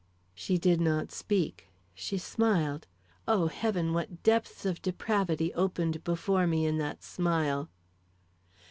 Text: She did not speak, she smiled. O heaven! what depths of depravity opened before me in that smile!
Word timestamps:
She 0.33 0.57
did 0.57 0.81
not 0.81 1.11
speak, 1.11 1.67
she 1.93 2.17
smiled. 2.17 2.87
O 3.27 3.45
heaven! 3.45 3.93
what 3.93 4.23
depths 4.23 4.65
of 4.65 4.81
depravity 4.81 5.53
opened 5.53 6.03
before 6.03 6.47
me 6.47 6.65
in 6.65 6.79
that 6.79 7.03
smile! 7.03 7.69